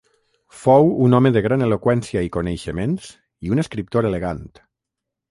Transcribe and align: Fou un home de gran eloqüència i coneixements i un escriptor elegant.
Fou 0.59 0.87
un 1.07 1.15
home 1.17 1.31
de 1.35 1.43
gran 1.47 1.63
eloqüència 1.65 2.23
i 2.27 2.31
coneixements 2.37 3.11
i 3.49 3.53
un 3.57 3.65
escriptor 3.65 4.09
elegant. 4.11 4.43